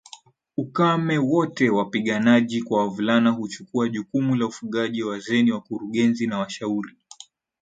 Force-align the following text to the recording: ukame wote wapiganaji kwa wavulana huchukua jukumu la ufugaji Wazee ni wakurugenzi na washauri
ukame 0.57 1.17
wote 1.17 1.69
wapiganaji 1.69 2.61
kwa 2.61 2.79
wavulana 2.79 3.29
huchukua 3.29 3.89
jukumu 3.89 4.35
la 4.35 4.45
ufugaji 4.45 5.03
Wazee 5.03 5.43
ni 5.43 5.51
wakurugenzi 5.51 6.27
na 6.27 6.39
washauri 6.39 6.95